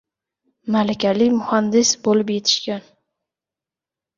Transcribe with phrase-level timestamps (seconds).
[0.75, 2.89] malakali muhandis bo‘lib yetishishgan.